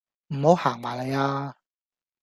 [0.29, 1.55] 唔好行埋嚟呀